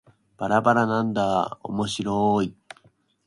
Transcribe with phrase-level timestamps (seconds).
[0.35, 2.57] ばらばらなんだーおもしろーい